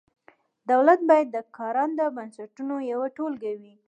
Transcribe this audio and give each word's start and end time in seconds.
دولت 0.71 0.99
باید 1.09 1.27
د 1.31 1.37
کارنده 1.57 2.05
بنسټونو 2.15 2.75
یوه 2.91 3.07
ټولګه 3.17 3.51
وي. 3.61 3.73